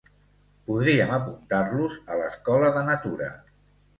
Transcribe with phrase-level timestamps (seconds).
[0.69, 3.31] Podríem apuntar-los a l'Escola de natura.